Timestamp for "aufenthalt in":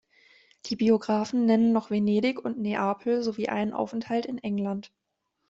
3.71-4.39